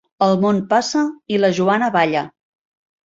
El 0.27 0.31
món 0.45 0.61
passa 0.71 1.03
i 1.35 1.41
la 1.43 1.53
Joana 1.59 1.91
balla. 1.99 2.25